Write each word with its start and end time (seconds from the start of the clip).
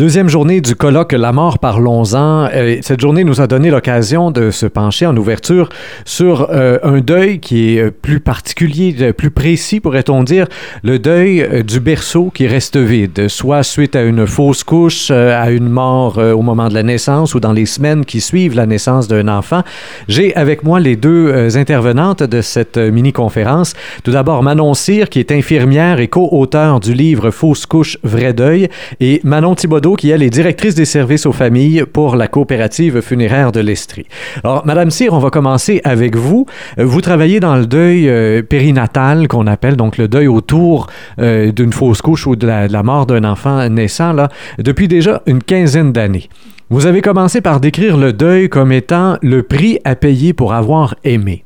Deuxième 0.00 0.30
journée 0.30 0.62
du 0.62 0.76
colloque 0.76 1.12
La 1.12 1.30
mort, 1.30 1.58
parlons-en. 1.58 2.48
Euh, 2.54 2.78
cette 2.80 3.02
journée 3.02 3.22
nous 3.22 3.42
a 3.42 3.46
donné 3.46 3.68
l'occasion 3.68 4.30
de 4.30 4.50
se 4.50 4.64
pencher 4.64 5.04
en 5.04 5.14
ouverture 5.14 5.68
sur 6.06 6.48
euh, 6.48 6.78
un 6.82 7.00
deuil 7.00 7.38
qui 7.38 7.76
est 7.76 7.82
euh, 7.82 7.90
plus 7.90 8.18
particulier, 8.18 9.12
plus 9.12 9.30
précis, 9.30 9.78
pourrait-on 9.78 10.22
dire, 10.22 10.46
le 10.82 10.98
deuil 10.98 11.64
du 11.64 11.80
berceau 11.80 12.30
qui 12.32 12.46
reste 12.46 12.78
vide, 12.78 13.28
soit 13.28 13.62
suite 13.62 13.94
à 13.94 14.02
une 14.02 14.26
fausse 14.26 14.64
couche, 14.64 15.10
à 15.10 15.50
une 15.50 15.68
mort 15.68 16.16
au 16.16 16.40
moment 16.40 16.70
de 16.70 16.74
la 16.74 16.82
naissance 16.82 17.34
ou 17.34 17.40
dans 17.40 17.52
les 17.52 17.66
semaines 17.66 18.06
qui 18.06 18.22
suivent 18.22 18.56
la 18.56 18.64
naissance 18.64 19.06
d'un 19.06 19.28
enfant. 19.28 19.62
J'ai 20.08 20.34
avec 20.34 20.64
moi 20.64 20.80
les 20.80 20.96
deux 20.96 21.58
intervenantes 21.58 22.22
de 22.22 22.40
cette 22.40 22.78
mini-conférence. 22.78 23.74
Tout 24.02 24.12
d'abord, 24.12 24.42
Manon 24.42 24.72
Cyr, 24.72 25.10
qui 25.10 25.18
est 25.18 25.30
infirmière 25.30 26.00
et 26.00 26.08
co-auteur 26.08 26.80
du 26.80 26.94
livre 26.94 27.30
Fausse 27.30 27.66
couche, 27.66 27.98
vrai 28.02 28.32
deuil, 28.32 28.70
et 29.00 29.20
Manon 29.24 29.54
Qui, 29.96 30.10
elle, 30.10 30.22
est 30.22 30.30
directrice 30.30 30.74
des 30.74 30.84
services 30.84 31.26
aux 31.26 31.32
familles 31.32 31.84
pour 31.92 32.16
la 32.16 32.28
coopérative 32.28 33.00
funéraire 33.00 33.52
de 33.52 33.60
l'Estrie. 33.60 34.06
Alors, 34.44 34.64
Madame 34.66 34.90
Cyr, 34.90 35.12
on 35.12 35.18
va 35.18 35.30
commencer 35.30 35.80
avec 35.84 36.16
vous. 36.16 36.46
Euh, 36.78 36.84
vous 36.84 37.00
travaillez 37.00 37.40
dans 37.40 37.56
le 37.56 37.66
deuil 37.66 38.08
euh, 38.08 38.42
périnatal, 38.42 39.28
qu'on 39.28 39.46
appelle 39.46 39.76
donc 39.76 39.98
le 39.98 40.08
deuil 40.08 40.28
autour 40.28 40.86
euh, 41.18 41.52
d'une 41.52 41.72
fausse 41.72 42.02
couche 42.02 42.26
ou 42.26 42.36
de 42.36 42.46
la, 42.46 42.82
mort 42.82 43.06
d'un 43.06 43.24
enfant 43.24 43.68
naissant, 43.68 44.12
là, 44.12 44.28
depuis 44.58 44.88
déjà 44.88 45.22
une 45.26 45.42
quinzaine 45.42 45.92
d'années. 45.92 46.28
Vous 46.68 46.86
avez 46.86 47.02
commencé 47.02 47.40
par 47.40 47.60
décrire 47.60 47.96
le 47.96 48.12
deuil 48.12 48.48
comme 48.48 48.72
étant 48.72 49.16
le 49.22 49.42
prix 49.42 49.78
à 49.84 49.96
payer 49.96 50.32
pour 50.32 50.54
avoir 50.54 50.94
aimé. 51.04 51.44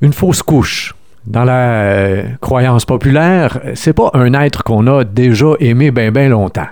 Une 0.00 0.12
fausse 0.12 0.42
couche, 0.42 0.94
dans 1.26 1.44
la 1.44 2.22
croyance 2.40 2.84
populaire, 2.84 3.60
c'est 3.74 3.94
pas 3.94 4.10
un 4.14 4.32
être 4.34 4.62
qu'on 4.62 4.86
a 4.86 5.04
déjà 5.04 5.54
aimé 5.60 5.90
bien 5.90 6.10
bien 6.10 6.28
longtemps. 6.28 6.66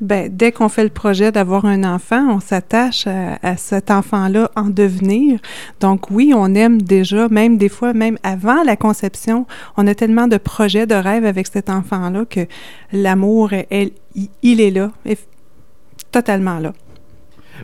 Ben, 0.00 0.28
dès 0.30 0.50
qu'on 0.50 0.68
fait 0.68 0.82
le 0.82 0.90
projet 0.90 1.30
d'avoir 1.30 1.64
un 1.64 1.84
enfant, 1.84 2.26
on 2.28 2.40
s'attache 2.40 3.06
à, 3.06 3.56
cet 3.56 3.90
enfant-là 3.90 4.50
en 4.56 4.64
devenir. 4.64 5.38
Donc 5.80 6.10
oui, 6.10 6.32
on 6.34 6.54
aime 6.54 6.82
déjà, 6.82 7.28
même 7.28 7.58
des 7.58 7.68
fois, 7.68 7.92
même 7.92 8.18
avant 8.22 8.62
la 8.64 8.76
conception, 8.76 9.46
on 9.76 9.86
a 9.86 9.94
tellement 9.94 10.26
de 10.26 10.36
projets, 10.36 10.86
de 10.86 10.94
rêves 10.94 11.24
avec 11.24 11.46
cet 11.46 11.70
enfant-là 11.70 12.24
que 12.24 12.40
l'amour, 12.92 13.50
il 13.70 14.60
est 14.60 14.70
là, 14.70 14.90
totalement 16.10 16.58
là. 16.58 16.72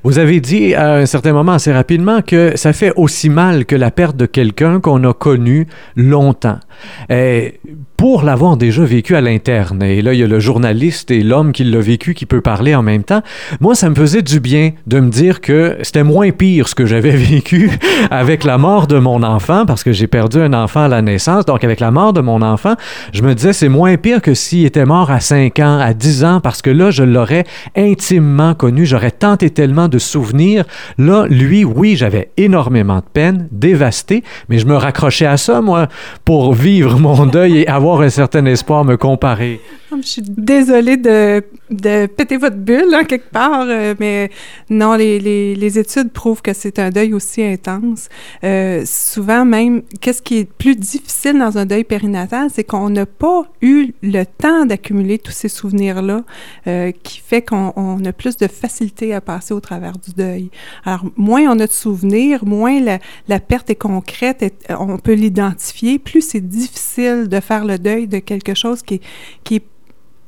Vous 0.04 0.18
avez 0.18 0.40
dit 0.40 0.74
à 0.74 0.94
un 0.94 1.06
certain 1.06 1.32
moment 1.32 1.52
assez 1.52 1.72
rapidement 1.72 2.22
que 2.22 2.56
ça 2.56 2.72
fait 2.72 2.92
aussi 2.96 3.28
mal 3.28 3.66
que 3.66 3.74
la 3.74 3.90
perte 3.90 4.16
de 4.16 4.26
quelqu'un 4.26 4.80
qu'on 4.80 5.02
a 5.04 5.12
connu 5.12 5.66
longtemps. 5.96 6.60
Et 7.08 7.60
pour 8.00 8.22
l'avoir 8.22 8.56
déjà 8.56 8.82
vécu 8.82 9.14
à 9.14 9.20
l'interne, 9.20 9.82
et 9.82 10.00
là 10.00 10.14
il 10.14 10.20
y 10.20 10.22
a 10.22 10.26
le 10.26 10.40
journaliste 10.40 11.10
et 11.10 11.22
l'homme 11.22 11.52
qui 11.52 11.64
l'a 11.64 11.80
vécu 11.80 12.14
qui 12.14 12.24
peut 12.24 12.40
parler 12.40 12.74
en 12.74 12.82
même 12.82 13.04
temps, 13.04 13.20
moi 13.60 13.74
ça 13.74 13.90
me 13.90 13.94
faisait 13.94 14.22
du 14.22 14.40
bien 14.40 14.70
de 14.86 15.00
me 15.00 15.10
dire 15.10 15.42
que 15.42 15.76
c'était 15.82 16.02
moins 16.02 16.30
pire 16.30 16.66
ce 16.66 16.74
que 16.74 16.86
j'avais 16.86 17.10
vécu 17.14 17.70
avec 18.10 18.44
la 18.44 18.56
mort 18.56 18.86
de 18.86 18.98
mon 18.98 19.22
enfant, 19.22 19.66
parce 19.66 19.84
que 19.84 19.92
j'ai 19.92 20.06
perdu 20.06 20.40
un 20.40 20.54
enfant 20.54 20.84
à 20.84 20.88
la 20.88 21.02
naissance, 21.02 21.44
donc 21.44 21.62
avec 21.62 21.78
la 21.78 21.90
mort 21.90 22.14
de 22.14 22.22
mon 22.22 22.40
enfant, 22.40 22.72
je 23.12 23.20
me 23.20 23.34
disais 23.34 23.52
c'est 23.52 23.68
moins 23.68 23.98
pire 23.98 24.22
que 24.22 24.32
s'il 24.32 24.64
était 24.64 24.86
mort 24.86 25.10
à 25.10 25.20
5 25.20 25.58
ans, 25.58 25.78
à 25.78 25.92
10 25.92 26.24
ans, 26.24 26.40
parce 26.40 26.62
que 26.62 26.70
là 26.70 26.90
je 26.90 27.02
l'aurais 27.02 27.44
intimement 27.76 28.54
connu, 28.54 28.86
j'aurais 28.86 29.10
tant 29.10 29.36
et 29.42 29.50
tellement 29.50 29.88
de 29.88 29.98
souvenirs. 29.98 30.64
Là, 30.96 31.26
lui, 31.28 31.66
oui, 31.66 31.96
j'avais 31.96 32.30
énormément 32.38 32.96
de 32.96 33.10
peine, 33.12 33.46
dévasté, 33.52 34.24
mais 34.48 34.58
je 34.58 34.64
me 34.64 34.74
raccrochais 34.74 35.26
à 35.26 35.36
ça, 35.36 35.60
moi, 35.60 35.88
pour 36.24 36.54
vivre 36.54 36.98
mon 36.98 37.26
deuil 37.26 37.58
et 37.58 37.68
avoir 37.68 37.89
un 37.98 38.10
certain 38.10 38.46
espoir, 38.46 38.84
me 38.84 38.96
comparer. 38.96 39.60
Je 39.96 40.06
suis 40.06 40.22
désolée 40.22 40.96
de, 40.96 41.42
de 41.70 42.06
péter 42.06 42.36
votre 42.36 42.56
bulle, 42.56 42.94
hein, 42.94 43.04
quelque 43.04 43.30
part, 43.30 43.64
euh, 43.66 43.94
mais 43.98 44.30
non, 44.68 44.94
les, 44.94 45.18
les, 45.18 45.56
les, 45.56 45.78
études 45.78 46.12
prouvent 46.12 46.42
que 46.42 46.52
c'est 46.52 46.78
un 46.78 46.90
deuil 46.90 47.12
aussi 47.12 47.42
intense. 47.42 48.08
Euh, 48.44 48.84
souvent 48.86 49.44
même, 49.44 49.82
qu'est-ce 50.00 50.22
qui 50.22 50.38
est 50.38 50.44
plus 50.44 50.76
difficile 50.76 51.38
dans 51.38 51.58
un 51.58 51.66
deuil 51.66 51.82
périnatal, 51.82 52.48
c'est 52.52 52.62
qu'on 52.62 52.90
n'a 52.90 53.06
pas 53.06 53.42
eu 53.62 53.92
le 54.02 54.24
temps 54.24 54.64
d'accumuler 54.64 55.18
tous 55.18 55.32
ces 55.32 55.48
souvenirs-là, 55.48 56.22
euh, 56.68 56.92
qui 57.02 57.20
fait 57.20 57.42
qu'on 57.42 58.04
a 58.04 58.12
plus 58.12 58.36
de 58.36 58.46
facilité 58.46 59.12
à 59.12 59.20
passer 59.20 59.54
au 59.54 59.60
travers 59.60 59.98
du 59.98 60.12
deuil. 60.12 60.50
Alors, 60.84 61.04
moins 61.16 61.42
on 61.42 61.58
a 61.58 61.66
de 61.66 61.72
souvenirs, 61.72 62.44
moins 62.44 62.80
la, 62.80 63.00
la 63.26 63.40
perte 63.40 63.70
est 63.70 63.76
concrète, 63.76 64.42
et 64.42 64.52
on 64.78 64.98
peut 64.98 65.14
l'identifier, 65.14 65.98
plus 65.98 66.20
c'est 66.20 66.46
difficile 66.46 67.28
de 67.28 67.40
faire 67.40 67.64
le 67.64 67.78
deuil 67.78 68.06
de 68.06 68.18
quelque 68.18 68.54
chose 68.54 68.82
qui 68.82 69.00
qui 69.44 69.56
est 69.56 69.64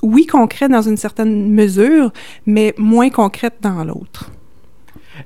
oui, 0.03 0.27
concret 0.27 0.69
dans 0.69 0.83
une 0.83 0.97
certaine 0.97 1.51
mesure, 1.53 2.13
mais 2.47 2.75
moins 2.77 3.11
concrète 3.11 3.55
dans 3.61 3.85
l'autre. 3.85 4.31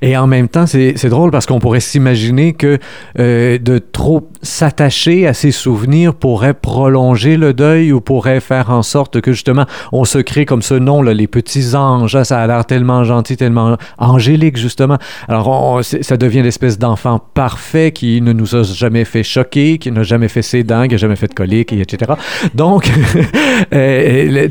Et 0.03 0.17
en 0.17 0.27
même 0.27 0.49
temps, 0.49 0.67
c'est 0.67 1.09
drôle 1.09 1.31
parce 1.31 1.47
qu'on 1.47 1.59
pourrait 1.59 1.81
s'imaginer 1.81 2.53
que 2.53 2.79
euh, 3.19 3.59
de 3.59 3.79
trop 3.79 4.29
s'attacher 4.43 5.27
à 5.27 5.35
ses 5.35 5.51
souvenirs 5.51 6.15
pourrait 6.15 6.55
prolonger 6.55 7.37
le 7.37 7.55
deuil 7.55 7.93
ou 7.93 8.01
pourrait 8.01 8.41
faire 8.41 8.71
en 8.71 8.83
sorte 8.83 9.21
que 9.21 9.33
justement 9.33 9.65
on 9.93 10.05
se 10.05 10.19
crée 10.19 10.45
comme 10.45 10.63
ce 10.63 10.75
nom, 10.75 11.03
là, 11.03 11.15
les 11.15 11.27
petits 11.27 11.75
anges. 11.75 12.23
ça 12.23 12.41
a 12.41 12.47
l'air 12.47 12.65
tellement 12.67 13.05
gentil, 13.05 13.37
tellement 13.37 13.77
angélique 13.99 14.57
justement. 14.57 14.99
Alors 15.29 15.81
ça 15.83 16.17
devient 16.17 16.43
l'espèce 16.43 16.79
d'enfant 16.79 17.21
parfait 17.35 17.93
qui 17.93 18.21
ne 18.21 18.33
nous 18.33 18.55
a 18.55 18.63
jamais 18.63 19.05
fait 19.05 19.23
choquer, 19.23 19.79
qui 19.79 19.91
n'a 19.91 20.03
jamais 20.03 20.29
fait 20.29 20.43
ses 20.43 20.65
dents, 20.65 20.85
qui 20.85 20.93
n'a 20.93 20.99
jamais 20.99 21.17
fait 21.17 21.29
de 21.29 21.35
colique, 21.35 21.73
etc. 21.73 22.13
Donc, 22.55 22.91
euh, 23.73 24.49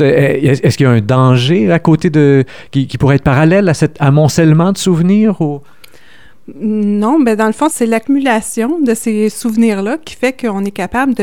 euh, 0.00 0.58
est-ce 0.62 0.76
qu'il 0.76 0.86
y 0.86 0.88
a 0.88 0.92
un 0.92 1.00
danger 1.00 1.70
à 1.72 1.78
côté 1.78 2.10
de 2.10 2.44
qui 2.70 2.86
pourrait 2.98 3.16
être 3.16 3.22
parallèle 3.22 3.68
à 3.68 3.74
cet 3.74 3.96
amoncellement 4.00 4.65
de 4.72 4.78
souvenirs 4.78 5.40
ou? 5.40 5.60
Non, 6.54 7.18
mais 7.18 7.34
dans 7.34 7.46
le 7.46 7.52
fond, 7.52 7.68
c'est 7.68 7.86
l'accumulation 7.86 8.78
de 8.80 8.94
ces 8.94 9.30
souvenirs-là 9.30 9.98
qui 9.98 10.14
fait 10.14 10.32
qu'on 10.32 10.64
est 10.64 10.70
capable 10.70 11.14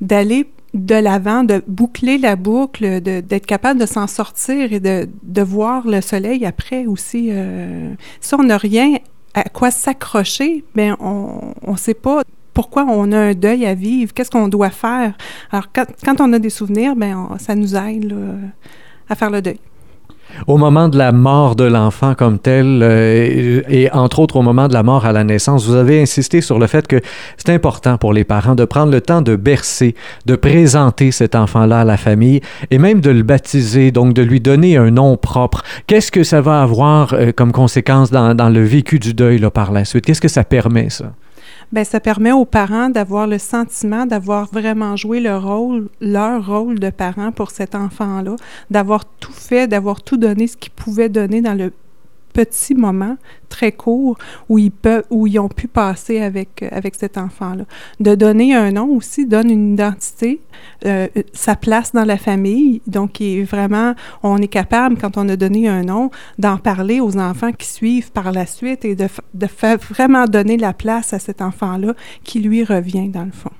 d'aller 0.00 0.46
de 0.72 0.94
l'avant, 0.94 1.44
de 1.44 1.62
boucler 1.66 2.16
la 2.16 2.36
boucle, 2.36 3.02
d'être 3.02 3.44
capable 3.44 3.78
de 3.78 3.84
s'en 3.84 4.06
sortir 4.06 4.72
et 4.72 4.80
de, 4.80 5.06
de, 5.22 5.42
voir 5.42 5.86
le 5.86 6.00
soleil 6.00 6.46
après 6.46 6.86
aussi. 6.86 7.28
Euh, 7.30 7.92
si 8.20 8.34
on 8.34 8.42
n'a 8.42 8.56
rien 8.56 8.96
à 9.34 9.44
quoi 9.44 9.70
s'accrocher, 9.70 10.64
ben 10.74 10.96
on 11.00 11.52
ne 11.66 11.76
sait 11.76 11.92
pas 11.92 12.22
pourquoi 12.54 12.84
on 12.88 13.12
a 13.12 13.18
un 13.18 13.34
deuil 13.34 13.66
à 13.66 13.74
vivre, 13.74 14.14
qu'est-ce 14.14 14.30
qu'on 14.30 14.48
doit 14.48 14.70
faire. 14.70 15.14
Alors, 15.50 15.66
quand, 15.74 15.86
quand, 16.04 16.20
on 16.20 16.32
a 16.32 16.38
des 16.38 16.50
souvenirs, 16.50 16.96
ben 16.96 17.36
ça 17.38 17.54
nous 17.54 17.76
aide 17.76 18.14
à 19.08 19.14
faire 19.14 19.30
le 19.30 19.42
deuil. 19.42 19.58
Au 20.46 20.56
moment 20.56 20.88
de 20.88 20.98
la 20.98 21.12
mort 21.12 21.56
de 21.56 21.64
l'enfant 21.64 22.14
comme 22.14 22.38
tel, 22.38 22.80
euh, 22.82 23.62
et 23.68 23.90
entre 23.92 24.18
autres 24.18 24.36
au 24.36 24.42
moment 24.42 24.68
de 24.68 24.74
la 24.74 24.82
mort 24.82 25.06
à 25.06 25.12
la 25.12 25.24
naissance, 25.24 25.66
vous 25.66 25.74
avez 25.74 26.00
insisté 26.00 26.40
sur 26.40 26.58
le 26.58 26.66
fait 26.66 26.86
que 26.86 27.00
c'est 27.36 27.50
important 27.50 27.98
pour 27.98 28.12
les 28.12 28.24
parents 28.24 28.54
de 28.54 28.64
prendre 28.64 28.92
le 28.92 29.00
temps 29.00 29.22
de 29.22 29.36
bercer, 29.36 29.94
de 30.26 30.36
présenter 30.36 31.10
cet 31.10 31.34
enfant-là 31.34 31.80
à 31.80 31.84
la 31.84 31.96
famille 31.96 32.40
et 32.70 32.78
même 32.78 33.00
de 33.00 33.10
le 33.10 33.22
baptiser, 33.22 33.90
donc 33.90 34.14
de 34.14 34.22
lui 34.22 34.40
donner 34.40 34.76
un 34.76 34.90
nom 34.90 35.16
propre. 35.16 35.62
Qu'est-ce 35.86 36.10
que 36.10 36.24
ça 36.24 36.40
va 36.40 36.62
avoir 36.62 37.14
euh, 37.14 37.32
comme 37.32 37.52
conséquence 37.52 38.10
dans, 38.10 38.48
le 38.52 38.62
vécu 38.62 38.98
du 38.98 39.14
deuil 39.14 39.40
par 39.52 39.72
la 39.72 39.84
suite? 39.84 40.04
Qu'est-ce 40.04 40.20
que 40.20 40.28
ça 40.28 40.44
permet, 40.44 40.90
ça? 40.90 41.12
Bien, 41.72 41.84
ça 41.84 42.00
permet 42.00 42.32
aux 42.32 42.44
parents 42.44 42.90
d'avoir 42.90 43.26
le 43.26 43.38
sentiment 43.38 44.04
d'avoir 44.04 44.46
vraiment 44.52 44.94
joué 44.94 45.20
le 45.20 45.38
rôle, 45.38 45.88
leur 46.02 46.46
rôle 46.46 46.78
de 46.78 46.90
parent 46.90 47.32
pour 47.32 47.50
cet 47.50 47.74
enfant-là, 47.74 48.36
d'avoir 48.70 49.06
tout 49.06 49.32
fait, 49.32 49.68
d'avoir 49.68 50.02
tout 50.02 50.18
donné 50.18 50.48
ce 50.48 50.58
qu'ils 50.58 50.72
pouvaient 50.72 51.08
donner 51.08 51.40
dans 51.40 51.54
le 51.54 51.72
petit 52.32 52.74
moment 52.74 53.16
très 53.48 53.72
court 53.72 54.16
où 54.48 54.58
ils 54.58 54.70
peuvent 54.70 55.04
où 55.10 55.26
ils 55.26 55.38
ont 55.38 55.48
pu 55.48 55.68
passer 55.68 56.20
avec 56.20 56.64
avec 56.70 56.94
cet 56.94 57.18
enfant-là. 57.18 57.64
De 58.00 58.14
donner 58.14 58.54
un 58.54 58.72
nom 58.72 58.88
aussi 58.96 59.26
donne 59.26 59.50
une 59.50 59.74
identité, 59.74 60.40
euh, 60.84 61.08
sa 61.32 61.56
place 61.56 61.92
dans 61.92 62.04
la 62.04 62.16
famille. 62.16 62.82
Donc, 62.86 63.20
est 63.20 63.42
vraiment, 63.42 63.94
on 64.22 64.38
est 64.38 64.48
capable 64.48 64.96
quand 64.98 65.16
on 65.16 65.28
a 65.28 65.36
donné 65.36 65.68
un 65.68 65.82
nom 65.82 66.10
d'en 66.38 66.58
parler 66.58 67.00
aux 67.00 67.16
enfants 67.18 67.52
qui 67.52 67.66
suivent 67.66 68.12
par 68.12 68.32
la 68.32 68.46
suite 68.46 68.84
et 68.84 68.94
de, 68.94 69.06
de 69.34 69.46
faire 69.46 69.78
vraiment 69.78 70.24
donner 70.26 70.56
la 70.56 70.72
place 70.72 71.12
à 71.12 71.18
cet 71.18 71.42
enfant-là 71.42 71.94
qui 72.24 72.40
lui 72.40 72.64
revient 72.64 73.08
dans 73.08 73.24
le 73.24 73.32
fond. 73.32 73.50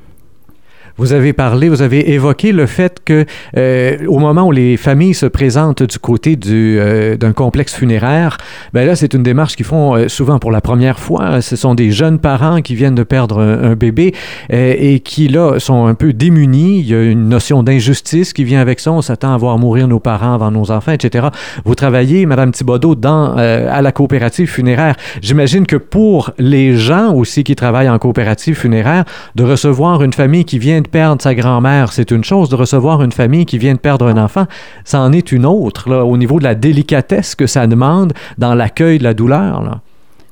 Vous 0.99 1.13
avez 1.13 1.33
parlé, 1.33 1.69
vous 1.69 1.83
avez 1.83 2.13
évoqué 2.13 2.53
le 2.53 2.67
fait 2.67 3.01
que 3.05 3.25
euh, 3.57 3.97
au 4.07 4.19
moment 4.19 4.47
où 4.47 4.53
les 4.53 4.77
familles 4.77 5.15
se 5.15 5.27
présentent 5.27 5.83
du 5.83 5.99
côté 5.99 6.37
du, 6.37 6.77
euh, 6.79 7.17
d'un 7.17 7.33
complexe 7.33 7.75
funéraire, 7.75 8.37
ben 8.73 8.87
là 8.87 8.95
c'est 8.95 9.15
une 9.15 9.23
démarche 9.23 9.57
qu'ils 9.57 9.67
font 9.67 9.97
euh, 9.97 10.09
souvent 10.09 10.39
pour 10.39 10.51
la 10.51 10.61
première 10.61 10.99
fois. 10.99 11.41
Ce 11.41 11.57
sont 11.57 11.75
des 11.75 11.91
jeunes 11.91 12.19
parents 12.19 12.61
qui 12.61 12.75
viennent 12.75 12.95
de 12.95 13.03
perdre 13.03 13.41
un, 13.41 13.75
bébé 13.75 14.15
et 14.51 15.01
qui 15.01 15.29
là 15.29 15.59
sont 15.59 15.87
un 15.87 15.95
peu 15.95 16.13
démunis. 16.13 16.81
Il 16.81 16.87
y 16.87 16.95
a 16.95 17.03
une 17.03 17.29
notion 17.29 17.63
d'injustice 17.63 18.33
qui 18.33 18.45
vient 18.45 18.61
avec 18.61 18.81
ça. 18.81 18.93
On 18.93 19.01
s'attend 19.01 19.33
à 19.33 19.37
voir 19.37 19.59
mourir 19.59 19.89
nos 19.89 19.99
parents 19.99 20.35
avant 20.35 20.51
nos 20.51 20.71
enfants, 20.71 20.93
etc. 20.93 21.29
Vous 21.65 21.75
travaillez, 21.75 22.27
Madame 22.27 22.53
Thibodeau, 22.53 22.95
dans 22.95 23.35
à 23.37 23.81
la 23.81 23.93
coopérative 23.93 24.49
funéraire. 24.49 24.97
J'imagine 25.23 25.67
que 25.67 25.77
pour 25.77 26.33
les 26.39 26.77
gens 26.77 27.15
aussi 27.15 27.45
qui 27.45 27.57
travaillent 27.57 27.89
en 27.89 27.99
coopérative 27.99 28.57
funéraire, 28.57 29.05
de 29.35 29.45
recevoir 29.45 30.03
une 30.03 30.13
famille 30.13 30.45
qui 30.45 30.59
vient 30.59 30.82
de 30.83 30.89
perdre 30.89 31.23
sa 31.23 31.35
grand-mère, 31.35 31.93
c'est 31.93 32.11
une 32.11 32.25
chose. 32.25 32.49
De 32.49 32.57
recevoir 32.57 33.03
une 33.03 33.13
famille 33.13 33.47
qui 33.47 33.59
vient 33.59 33.75
de 33.75 33.79
perdre 33.79 34.07
un 34.07 34.23
enfant, 34.23 34.47
ça 34.85 35.01
en 35.01 35.13
est 35.13 35.33
une 35.33 35.47
autre, 35.47 35.89
là, 35.89 36.05
au 36.05 36.17
niveau 36.17 36.39
de 36.39 36.45
la 36.45 36.55
délicatesse 36.55 37.35
que 37.35 37.47
ça 37.47 37.67
demande 37.67 38.13
dans 38.39 38.55
l'accueil 38.55 38.99
de 38.99 39.05
la 39.05 39.15
douleur. 39.15 39.81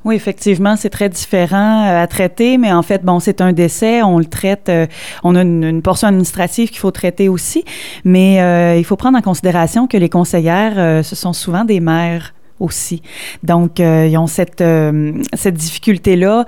Oui, 0.05 0.15
effectivement, 0.15 0.77
c'est 0.77 0.89
très 0.89 1.11
différent 1.11 1.85
euh, 1.87 2.03
à 2.03 2.07
traiter, 2.07 2.57
mais 2.57 2.73
en 2.73 2.83
fait, 2.83 3.05
bon, 3.05 3.21
c'est 3.21 3.43
un 3.43 3.53
décès, 3.53 4.03
on 4.03 4.19
le 4.19 4.25
traite, 4.25 4.71
euh, 4.71 4.87
on 5.25 5.37
a 5.37 5.43
une, 5.43 5.83
portion 5.83 6.09
administrative 6.09 6.71
qu'il 6.71 6.79
faut 6.79 6.91
traiter 6.91 7.29
aussi, 7.29 7.65
mais 8.05 8.41
euh, 8.41 8.77
il 8.77 8.85
faut 8.85 8.97
prendre 8.97 9.19
en 9.19 9.23
considération 9.23 9.87
que 9.87 9.99
les 9.99 10.09
conseillères, 10.09 11.05
ce 11.05 11.17
sont 11.17 11.35
souvent 11.35 11.65
des 11.65 11.81
mères 11.81 12.33
aussi. 12.61 13.03
Donc, 13.43 13.79
ils 13.79 14.17
ont 14.17 14.27
cette, 14.27 14.63
cette 15.35 15.55
difficulté-là, 15.55 16.45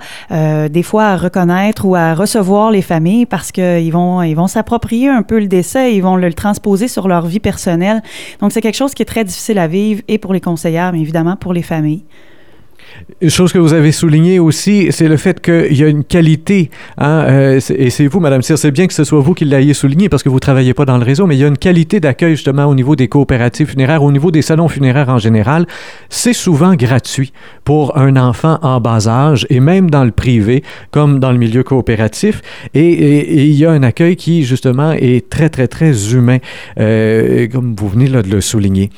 des 0.69 0.83
fois, 0.83 1.05
à 1.05 1.17
reconnaître 1.17 1.85
ou 1.85 1.95
à 1.95 2.13
recevoir 2.13 2.71
les 2.71 2.81
familles 2.81 3.25
parce 3.25 3.51
qu'ils 3.51 3.91
vont, 3.91 4.21
ils 4.21 4.35
vont 4.35 4.47
s'approprier 4.47 5.09
un 5.09 5.23
peu 5.23 5.39
le 5.39 5.47
décès, 5.47 5.95
ils 5.95 6.01
vont 6.01 6.15
le 6.15 6.33
transposer 6.33 6.87
sur 6.87 7.07
leur 7.07 7.25
vie 7.25 7.39
personnelle. 7.39 8.01
Donc, 8.39 8.51
c'est 8.51 8.61
quelque 8.61 8.77
chose 8.77 8.93
qui 8.93 9.01
est 9.01 9.05
très 9.05 9.23
difficile 9.23 9.59
à 9.59 9.67
vivre 9.67 10.01
et 10.07 10.17
pour 10.17 10.33
les 10.33 10.41
conseillères, 10.41 10.93
mais 10.93 11.01
évidemment 11.01 11.35
pour 11.35 11.53
les 11.53 11.63
familles. 11.63 12.03
Une 13.21 13.29
chose 13.29 13.53
que 13.53 13.59
vous 13.59 13.73
avez 13.73 13.91
souligné 13.91 14.39
aussi, 14.39 14.87
c'est 14.91 15.07
le 15.07 15.17
fait 15.17 15.41
qu'il 15.41 15.77
y 15.77 15.83
a 15.83 15.87
une 15.87 16.03
qualité. 16.03 16.69
Hein, 16.97 17.25
euh, 17.27 17.59
et 17.75 17.89
c'est 17.89 18.07
vous, 18.07 18.19
Madame 18.19 18.41
Cyr, 18.41 18.57
c'est 18.57 18.71
bien 18.71 18.87
que 18.87 18.93
ce 18.93 19.03
soit 19.03 19.19
vous 19.19 19.33
qui 19.33 19.45
l'ayez 19.45 19.73
souligné 19.73 20.09
parce 20.09 20.23
que 20.23 20.29
vous 20.29 20.35
ne 20.35 20.41
travaillez 20.41 20.73
pas 20.73 20.85
dans 20.85 20.97
le 20.97 21.03
réseau, 21.03 21.25
mais 21.25 21.35
il 21.35 21.39
y 21.39 21.43
a 21.43 21.47
une 21.47 21.57
qualité 21.57 21.99
d'accueil 21.99 22.35
justement 22.35 22.65
au 22.65 22.75
niveau 22.75 22.95
des 22.95 23.07
coopératives 23.07 23.67
funéraires, 23.67 24.03
au 24.03 24.11
niveau 24.11 24.31
des 24.31 24.41
salons 24.41 24.67
funéraires 24.67 25.09
en 25.09 25.19
général. 25.19 25.65
C'est 26.09 26.33
souvent 26.33 26.75
gratuit 26.75 27.33
pour 27.63 27.97
un 27.97 28.15
enfant 28.17 28.59
en 28.61 28.79
bas 28.79 29.07
âge 29.07 29.47
et 29.49 29.59
même 29.59 29.89
dans 29.89 30.03
le 30.03 30.11
privé, 30.11 30.63
comme 30.91 31.19
dans 31.19 31.31
le 31.31 31.37
milieu 31.37 31.63
coopératif. 31.63 32.41
Et, 32.73 33.43
il 33.45 33.55
y 33.55 33.65
a 33.65 33.71
un 33.71 33.83
accueil 33.83 34.15
qui 34.15 34.43
justement 34.43 34.91
est 34.91 35.29
très, 35.29 35.49
très, 35.49 35.67
très 35.67 36.13
humain, 36.13 36.37
euh, 36.79 37.47
comme 37.47 37.75
vous 37.77 37.87
venez 37.89 38.07
de 38.07 38.29
le 38.29 38.41
souligner. 38.41 38.89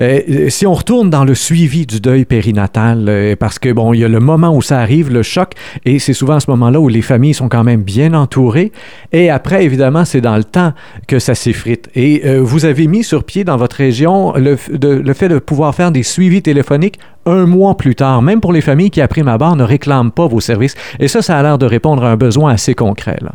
Euh, 0.00 0.48
si 0.48 0.66
on 0.66 0.74
retourne 0.74 1.10
dans 1.10 1.24
le 1.24 1.34
suivi 1.34 1.86
du 1.86 2.00
deuil 2.00 2.24
périnatal, 2.24 3.36
parce 3.42 3.58
que, 3.58 3.72
bon, 3.72 3.92
il 3.92 3.98
y 3.98 4.04
a 4.04 4.08
le 4.08 4.20
moment 4.20 4.54
où 4.54 4.62
ça 4.62 4.78
arrive, 4.78 5.10
le 5.12 5.24
choc, 5.24 5.54
et 5.84 5.98
c'est 5.98 6.12
souvent 6.12 6.34
à 6.34 6.38
ce 6.40 6.48
moment-là 6.52 6.78
où 6.78 6.86
les 6.86 7.02
familles 7.02 7.34
sont 7.34 7.48
quand 7.48 7.64
même 7.64 7.82
bien 7.82 8.14
entourées. 8.14 8.70
Et 9.10 9.30
après, 9.30 9.64
évidemment, 9.64 10.04
c'est 10.04 10.20
dans 10.20 10.36
le 10.36 10.44
temps 10.44 10.74
que 11.08 11.18
ça 11.18 11.34
s'effrite. 11.34 11.90
Et 11.96 12.22
euh, 12.24 12.40
vous 12.40 12.66
avez 12.66 12.86
mis 12.86 13.02
sur 13.02 13.24
pied 13.24 13.42
dans 13.42 13.56
votre 13.56 13.74
région 13.74 14.32
le, 14.36 14.56
le 14.70 15.12
fait 15.12 15.28
de 15.28 15.40
pouvoir 15.40 15.74
faire 15.74 15.90
des 15.90 16.04
suivis 16.04 16.40
téléphoniques 16.40 17.00
un 17.26 17.46
mois 17.46 17.76
plus 17.76 17.96
tard, 17.96 18.22
même 18.22 18.40
pour 18.40 18.52
les 18.52 18.60
familles 18.60 18.90
qui, 18.90 19.00
après 19.00 19.24
ma 19.24 19.38
barre, 19.38 19.56
ne 19.56 19.64
réclament 19.64 20.12
pas 20.12 20.28
vos 20.28 20.38
services. 20.38 20.76
Et 21.00 21.08
ça, 21.08 21.20
ça 21.20 21.36
a 21.36 21.42
l'air 21.42 21.58
de 21.58 21.66
répondre 21.66 22.04
à 22.04 22.12
un 22.12 22.16
besoin 22.16 22.52
assez 22.52 22.76
concret. 22.76 23.18
Là. 23.22 23.32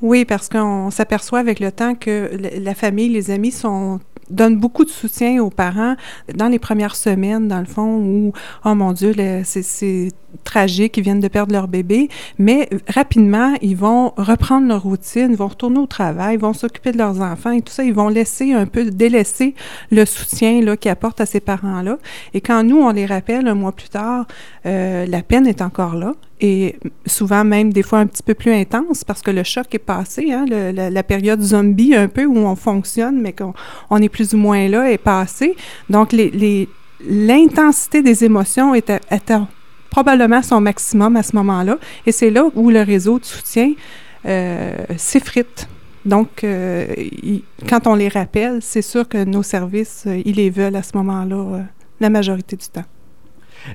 Oui, 0.00 0.24
parce 0.24 0.48
qu'on 0.48 0.90
s'aperçoit 0.90 1.40
avec 1.40 1.58
le 1.58 1.72
temps 1.72 1.94
que 1.94 2.30
la 2.60 2.74
famille, 2.74 3.08
les 3.08 3.32
amis 3.32 3.50
sont 3.50 3.98
donne 4.30 4.56
beaucoup 4.56 4.84
de 4.84 4.90
soutien 4.90 5.42
aux 5.42 5.50
parents 5.50 5.96
dans 6.34 6.48
les 6.48 6.58
premières 6.58 6.96
semaines, 6.96 7.48
dans 7.48 7.60
le 7.60 7.66
fond, 7.66 7.96
où, 7.96 8.32
oh 8.64 8.74
mon 8.74 8.92
Dieu, 8.92 9.14
c'est 9.44 10.08
tragique, 10.44 10.96
ils 10.96 11.02
viennent 11.02 11.20
de 11.20 11.28
perdre 11.28 11.52
leur 11.52 11.68
bébé, 11.68 12.08
mais 12.38 12.68
rapidement, 12.88 13.54
ils 13.62 13.76
vont 13.76 14.12
reprendre 14.16 14.68
leur 14.68 14.82
routine, 14.82 15.34
vont 15.34 15.48
retourner 15.48 15.78
au 15.78 15.86
travail, 15.86 16.36
vont 16.36 16.52
s'occuper 16.52 16.92
de 16.92 16.98
leurs 16.98 17.20
enfants 17.20 17.50
et 17.50 17.62
tout 17.62 17.72
ça, 17.72 17.84
ils 17.84 17.94
vont 17.94 18.08
laisser 18.08 18.52
un 18.52 18.66
peu, 18.66 18.84
délaisser 18.84 19.54
le 19.90 20.04
soutien 20.04 20.60
qu'ils 20.76 20.90
apportent 20.90 21.20
à 21.20 21.26
ces 21.26 21.40
parents-là. 21.40 21.98
Et 22.34 22.40
quand 22.40 22.62
nous, 22.62 22.78
on 22.78 22.90
les 22.90 23.06
rappelle 23.06 23.48
un 23.48 23.54
mois 23.54 23.72
plus 23.72 23.88
tard, 23.88 24.26
euh, 24.66 25.06
la 25.06 25.22
peine 25.22 25.46
est 25.46 25.62
encore 25.62 25.94
là 25.94 26.14
et 26.40 26.76
souvent 27.06 27.44
même 27.44 27.72
des 27.72 27.82
fois 27.82 27.98
un 27.98 28.06
petit 28.06 28.22
peu 28.22 28.34
plus 28.34 28.52
intense 28.52 29.04
parce 29.04 29.22
que 29.22 29.30
le 29.30 29.42
choc 29.42 29.66
est 29.74 29.78
passé, 29.78 30.32
hein, 30.32 30.44
la, 30.46 31.02
période 31.02 31.40
zombie 31.40 31.94
un 31.94 32.08
peu 32.08 32.24
où 32.24 32.38
on 32.38 32.56
fonctionne 32.56 33.20
mais 33.20 33.32
qu'on 33.32 33.54
on 33.90 34.00
est 34.00 34.08
plus 34.08 34.34
ou 34.34 34.36
moins 34.36 34.68
là 34.68 34.90
est 34.90 34.98
passée. 34.98 35.56
Donc 35.90 36.12
les, 36.12 36.68
l'intensité 37.06 38.02
des 38.02 38.24
émotions 38.24 38.74
est, 38.74 38.92
probablement 39.90 40.42
son 40.42 40.60
maximum 40.60 41.16
à 41.16 41.22
ce 41.22 41.34
moment-là 41.36 41.78
et 42.06 42.12
c'est 42.12 42.30
là 42.30 42.44
où 42.54 42.70
le 42.70 42.82
réseau 42.82 43.18
de 43.18 43.24
soutien 43.24 43.72
euh, 44.26 44.76
s'effrite. 44.96 45.68
Donc, 46.04 46.42
euh, 46.42 46.86
quand 47.68 47.86
on 47.86 47.94
les 47.94 48.08
rappelle, 48.08 48.60
c'est 48.62 48.82
sûr 48.82 49.08
que 49.08 49.24
nos 49.24 49.42
services, 49.42 50.04
euh, 50.06 50.22
ils 50.24 50.36
les 50.36 50.48
veulent 50.48 50.76
à 50.76 50.82
ce 50.82 50.96
moment-là 50.96 51.64
la 52.00 52.10
majorité 52.10 52.56
du 52.56 52.66
temps. 52.66 52.84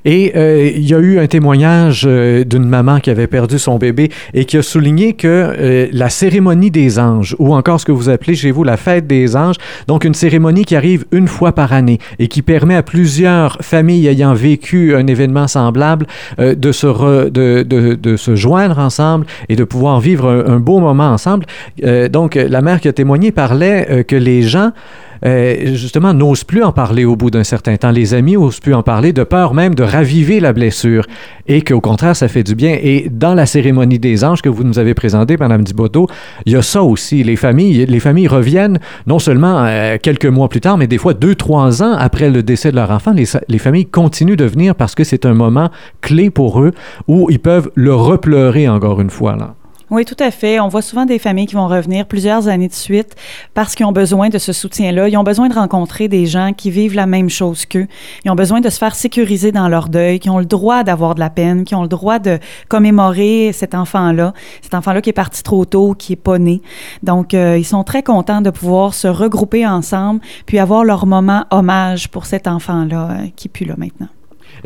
Et 0.06 0.34
euh, 0.36 0.70
il 0.76 0.88
y 0.90 0.94
a 0.94 1.00
eu 1.00 1.20
un 1.20 1.28
témoignage 1.28 2.04
euh, 2.08 2.44
d'une 2.44 2.66
maman 2.66 3.00
qui 3.00 3.10
avait 3.10 3.28
perdu 3.28 3.60
son 3.60 3.78
bébé 3.78 4.10
et 4.34 4.46
qui 4.46 4.58
a 4.58 4.62
souligné 4.62 5.14
que 5.14 5.28
euh, 5.28 5.88
la 5.92 6.10
cérémonie 6.10 6.72
des 6.72 7.00
anges, 7.00 7.36
ou 7.40 7.54
encore 7.54 7.80
ce 7.80 7.86
que 7.86 7.92
vous 7.92 8.10
appelez 8.10 8.36
chez 8.36 8.52
vous 8.52 8.64
la 8.64 8.78
fête 8.78 9.08
des 9.08 9.36
anges, 9.36 9.56
donc 9.88 10.04
une 10.04 10.14
cérémonie 10.14 10.66
qui 10.66 10.76
arrive 10.76 11.06
une 11.12 11.28
fois 11.28 11.54
par 11.54 11.74
année 11.74 12.00
et 12.20 12.28
qui 12.28 12.42
permet 12.42 12.76
à 12.76 12.84
plusieurs 12.84 13.58
familles 13.62 14.08
ayant 14.08 14.34
vécu 14.34 14.96
un 14.96 15.08
événement 15.08 15.48
semblable 15.48 16.06
de, 16.38 16.72
se 16.72 17.30
de, 17.30 17.64
de, 17.64 18.18
se 18.18 18.36
joindre 18.36 18.80
ensemble 18.80 19.26
et 19.50 19.56
de 19.56 19.64
pouvoir 19.64 20.00
vivre 20.00 20.30
un, 20.30 20.56
un 20.56 20.60
beau 20.60 20.80
moment 20.80 21.10
ensemble. 21.10 21.46
donc 22.12 22.36
la 22.36 22.62
mère 22.62 22.82
qui 22.82 22.88
a 22.88 22.94
témoigné 22.94 23.32
parlait 23.32 24.06
que 24.08 24.16
les 24.16 24.42
gens 24.42 24.72
euh, 25.26 25.76
justement, 25.76 26.14
n'osent 26.14 26.44
plus 26.44 26.64
en 26.64 26.72
parler 26.72 27.06
au 27.06 27.16
bout 27.16 27.32
d'un 27.32 27.44
certain 27.44 27.78
temps. 27.78 27.92
Les 27.92 28.14
amis 28.14 28.34
n'osent 28.34 28.60
plus 28.60 28.74
en 28.74 28.84
parler 28.84 29.14
de 29.14 29.24
peur 29.24 29.54
même 29.54 29.76
de 29.76 29.84
raviver 29.84 30.40
la 30.40 30.54
blessure 30.54 31.06
et 31.48 31.62
qu'au 31.62 31.82
contraire, 31.82 32.16
ça 32.16 32.28
fait 32.28 32.44
du 32.44 32.56
bien. 32.56 32.78
Et 32.82 33.08
dans 33.10 33.34
la 33.34 33.46
cérémonie 33.46 34.00
des 34.00 34.24
anges 34.24 34.42
que 34.42 34.50
vous 34.50 34.64
nous 34.64 34.80
avez 34.80 34.94
présentée, 34.94 35.38
Madame 35.38 35.64
Diboto, 35.64 36.08
il 36.46 36.54
y 36.54 36.56
a 36.56 36.62
ça 36.62 36.84
aussi. 36.84 37.24
Les 37.24 37.36
familles, 37.36 37.86
les 37.86 38.00
familles 38.00 38.28
reviennent 38.28 38.80
non 39.08 39.20
seulement 39.20 39.64
euh, 39.66 39.98
quelques 40.02 40.26
mois 40.26 40.50
plus 40.50 40.62
tard, 40.62 40.78
mais 40.78 40.88
des 40.88 40.98
fois 40.98 41.14
deux, 41.14 41.36
trois 41.36 41.84
ans 41.84 41.94
après 41.94 42.30
le 42.30 42.44
décès 42.44 42.72
de 42.72 42.76
leur 42.76 42.92
enfant. 42.92 43.12
Les, 43.14 43.26
les 43.48 43.60
familles 43.60 43.86
continuent 43.86 44.36
de 44.36 44.46
venir 44.46 44.76
parce 44.76 44.96
que 44.96 45.04
c'est 45.04 45.26
un 45.26 45.34
moment 45.34 45.70
clé 46.02 46.30
pour 46.30 46.62
eux 46.62 46.72
où 47.08 47.28
ils 47.30 47.40
peuvent 47.40 47.72
le 47.76 47.94
repleurer 47.94 48.68
encore 48.68 49.00
une 49.02 49.10
fois. 49.10 49.36
Oui, 49.94 50.06
tout 50.06 50.18
à 50.18 50.32
fait. 50.32 50.60
On 50.60 50.70
voit 50.70 50.82
souvent 50.82 51.06
des 51.06 51.20
familles 51.20 51.46
qui 51.46 51.54
vont 51.54 51.68
revenir 51.68 52.08
plusieurs 52.08 52.48
années 52.48 52.68
de 52.68 52.74
suite 52.74 53.16
parce 53.54 53.76
qu'ils 53.76 53.86
ont 53.86 53.92
besoin 53.92 54.30
de 54.30 54.40
ce 54.40 54.52
soutien-là. 54.52 55.08
Ils 55.08 55.18
ont 55.18 55.24
besoin 55.24 55.50
de 55.50 55.54
rencontrer 55.54 56.08
des 56.08 56.26
gens 56.26 56.52
qui 56.52 56.72
vivent 56.72 56.96
la 56.96 57.06
même 57.06 57.30
chose 57.30 57.68
qu'eux. 57.68 57.86
Ils 58.26 58.32
ont 58.32 58.36
besoin 58.36 58.60
de 58.60 58.72
se 58.72 58.80
faire 58.80 58.96
sécuriser 58.96 59.52
dans 59.52 59.68
leur 59.68 59.90
deuil, 59.90 60.20
qui 60.20 60.32
ont 60.32 60.40
le 60.40 60.46
droit 60.46 60.82
d'avoir 60.82 61.14
de 61.14 61.20
la 61.20 61.30
peine, 61.30 61.64
qui 61.64 61.76
ont 61.76 61.84
le 61.84 61.88
droit 61.88 62.18
de 62.18 62.40
commémorer 62.70 63.52
cet 63.54 63.76
enfant-là, 63.76 64.34
cet 64.64 64.74
enfant-là 64.74 65.00
qui 65.00 65.12
est 65.12 65.14
parti 65.14 65.44
trop 65.44 65.64
tôt, 65.64 65.94
qui 65.94 66.14
est 66.14 66.16
pas 66.16 66.40
né. 66.40 66.64
Donc, 67.04 67.36
euh, 67.36 67.56
ils 67.60 67.64
sont 67.64 67.84
très 67.84 68.02
contents 68.02 68.42
de 68.42 68.50
pouvoir 68.50 68.96
se 68.96 69.08
regrouper 69.08 69.68
ensemble 69.68 70.22
puis 70.48 70.58
avoir 70.58 70.84
leur 70.84 71.06
moment 71.06 71.46
hommage 71.52 72.10
pour 72.10 72.26
cet 72.26 72.48
enfant-là 72.48 73.10
euh, 73.12 73.28
qui 73.36 73.48
plus 73.48 73.66
là 73.66 73.76
maintenant. 73.78 74.10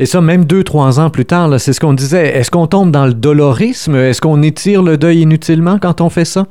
Et 0.00 0.06
ça, 0.06 0.20
même 0.20 0.44
deux, 0.44 0.62
trois 0.62 1.00
ans 1.00 1.10
plus 1.10 1.24
tard, 1.24 1.58
c'est 1.58 1.72
ce 1.72 1.80
qu'on 1.80 1.92
disait. 1.92 2.36
Est-ce 2.36 2.50
qu'on 2.50 2.68
tombe 2.68 2.92
dans 2.92 3.06
le 3.06 3.14
dolorisme? 3.14 3.96
Est-ce 3.96 4.20
qu'on 4.20 4.42
étire 4.42 4.82
le 4.82 4.96
deuil 4.96 5.22
inutilement 5.22 5.78
quand 5.80 6.00
on 6.00 6.08
fait 6.08 6.24
ça? 6.24 6.46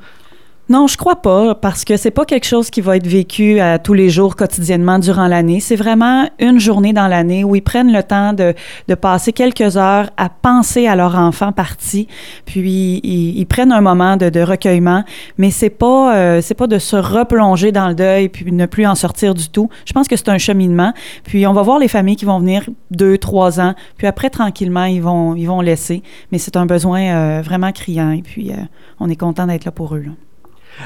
Non, 0.69 0.87
je 0.87 0.97
crois 0.97 1.21
pas, 1.21 1.55
parce 1.55 1.85
que 1.85 1.95
c'est 1.95 2.11
pas 2.11 2.25
quelque 2.25 2.45
chose 2.45 2.69
qui 2.69 2.81
va 2.81 2.97
être 2.97 3.07
vécu 3.07 3.61
à 3.61 3.79
tous 3.79 3.93
les 3.93 4.09
jours, 4.09 4.35
quotidiennement, 4.35 4.99
durant 4.99 5.27
l'année. 5.27 5.61
C'est 5.61 5.77
vraiment 5.77 6.29
une 6.39 6.59
journée 6.59 6.91
dans 6.91 7.07
l'année 7.07 7.45
où 7.45 7.55
ils 7.55 7.61
prennent 7.61 7.93
le 7.93 8.03
temps 8.03 8.33
de, 8.33 8.53
passer 8.95 9.31
quelques 9.31 9.77
heures 9.77 10.09
à 10.17 10.27
penser 10.27 10.85
à 10.87 10.97
leur 10.97 11.15
enfant 11.15 11.53
parti, 11.53 12.09
puis 12.45 12.99
ils, 13.03 13.45
prennent 13.45 13.71
un 13.71 13.79
moment 13.79 14.17
de, 14.17 14.41
recueillement, 14.41 15.05
mais 15.37 15.51
c'est 15.51 15.69
pas 15.69 16.15
euh, 16.15 16.41
c'est 16.41 16.53
pas 16.53 16.67
de 16.67 16.79
se 16.79 16.97
replonger 16.97 17.71
dans 17.71 17.87
le 17.87 17.95
deuil 17.95 18.27
puis 18.27 18.51
ne 18.51 18.65
plus 18.65 18.85
en 18.85 18.95
sortir 18.95 19.33
du 19.33 19.47
tout. 19.47 19.69
Je 19.85 19.93
pense 19.93 20.07
que 20.07 20.17
c'est 20.17 20.29
un 20.29 20.37
cheminement. 20.37 20.93
Puis 21.23 21.47
on 21.47 21.53
va 21.53 21.61
voir 21.61 21.79
les 21.79 21.87
familles 21.87 22.17
qui 22.17 22.25
vont 22.25 22.39
venir 22.39 22.63
deux, 22.91 23.17
trois 23.17 23.61
ans, 23.61 23.73
puis 23.97 24.05
après 24.05 24.29
tranquillement 24.29 24.85
ils 24.85 25.01
vont 25.01 25.33
ils 25.35 25.45
vont 25.45 25.61
laisser, 25.61 26.03
mais 26.33 26.39
c'est 26.39 26.57
un 26.57 26.65
besoin 26.65 27.01
euh, 27.01 27.41
vraiment 27.41 27.71
criant 27.71 28.11
et 28.11 28.21
puis 28.21 28.51
euh, 28.51 28.55
on 28.99 29.09
est 29.09 29.15
content 29.15 29.47
d'être 29.47 29.63
là 29.63 29.71
pour 29.71 29.95
eux. 29.95 30.03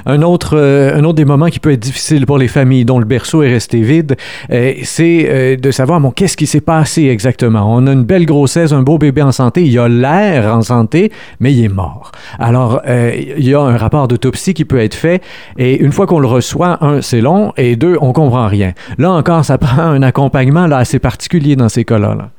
Un 0.05 0.21
autre, 0.21 0.57
euh, 0.57 0.97
un 0.97 1.03
autre 1.03 1.15
des 1.15 1.25
moments 1.25 1.47
qui 1.47 1.59
peut 1.59 1.71
être 1.71 1.79
difficile 1.79 2.25
pour 2.25 2.37
les 2.37 2.47
familles 2.47 2.85
dont 2.85 2.99
le 2.99 3.05
berceau 3.05 3.43
est 3.43 3.51
resté 3.51 3.81
vide, 3.81 4.15
euh, 4.51 4.73
c'est 4.83 5.27
euh, 5.29 5.55
de 5.57 5.71
savoir 5.71 5.99
bon, 5.99 6.11
qu'est-ce 6.11 6.37
qui 6.37 6.47
s'est 6.47 6.61
passé 6.61 7.07
exactement? 7.07 7.73
On 7.73 7.87
a 7.87 7.91
une 7.93 8.03
belle 8.03 8.25
grossesse, 8.25 8.71
un 8.71 8.83
beau 8.83 8.97
bébé 8.97 9.21
en 9.21 9.31
santé, 9.31 9.63
il 9.63 9.77
a 9.79 9.87
l'air 9.87 10.55
en 10.55 10.61
santé, 10.61 11.11
mais 11.39 11.53
il 11.53 11.65
est 11.65 11.69
mort. 11.69 12.11
Alors, 12.39 12.81
il 12.87 13.47
y 13.47 13.53
a 13.53 13.59
un 13.59 13.77
rapport 13.77 14.07
d'autopsie 14.07 14.53
qui 14.53 14.65
peut 14.65 14.79
être 14.79 14.95
fait, 14.95 15.21
et 15.57 15.79
une 15.79 15.91
fois 15.91 16.07
qu'on 16.07 16.19
le 16.19 16.27
reçoit, 16.27 16.83
un, 16.83 17.01
c'est 17.01 17.21
long, 17.21 17.53
et 17.57 17.75
deux, 17.75 17.97
on 18.01 18.13
comprend 18.13 18.47
rien. 18.47 18.73
Là 18.97 19.11
encore, 19.11 19.45
ça 19.45 19.57
prend 19.57 19.81
un 19.81 20.01
accompagnement 20.01 20.63
assez 20.63 20.99
particulier 20.99 21.55
dans 21.55 21.69
ces 21.69 21.85
cas-là. 21.85 22.15
là 22.15 22.29